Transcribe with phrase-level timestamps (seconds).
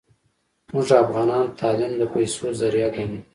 [0.73, 3.19] موږ افغانان تعلیم د پیسو ذریعه ګڼو